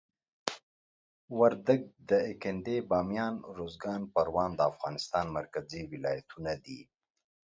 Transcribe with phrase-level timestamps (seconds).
[1.37, 6.79] وردګ، دایکندي، بامیان، اروزګان، پروان د افغانستان مرکزي ولایتونه دي.